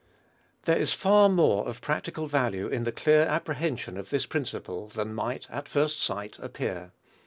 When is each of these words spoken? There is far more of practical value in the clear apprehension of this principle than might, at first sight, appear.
There 0.65 0.79
is 0.79 0.93
far 0.93 1.29
more 1.29 1.67
of 1.67 1.79
practical 1.79 2.25
value 2.25 2.65
in 2.67 2.85
the 2.85 2.91
clear 2.91 3.21
apprehension 3.21 3.97
of 3.97 4.09
this 4.09 4.25
principle 4.25 4.87
than 4.87 5.13
might, 5.13 5.47
at 5.51 5.69
first 5.69 6.01
sight, 6.01 6.39
appear. 6.39 6.91